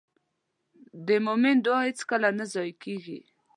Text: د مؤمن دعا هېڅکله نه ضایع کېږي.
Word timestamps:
د 1.07 1.09
مؤمن 1.25 1.55
دعا 1.65 1.81
هېڅکله 1.87 2.29
نه 2.37 2.45
ضایع 2.53 2.75
کېږي. 2.83 3.19